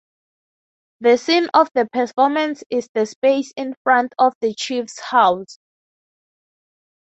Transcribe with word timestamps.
The 1.01 1.15
scene 1.19 1.47
of 1.53 1.69
the 1.75 1.87
performance 1.93 2.63
is 2.71 2.89
the 2.95 3.05
space 3.05 3.53
in 3.55 3.75
front 3.83 4.15
of 4.17 4.33
the 4.41 4.55
chief's 4.55 4.99
house. 4.99 5.59